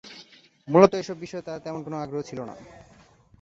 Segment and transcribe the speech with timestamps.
[0.67, 2.55] মূলত এসব বিষয়ে তার তেমন আগ্রহ ছিল না।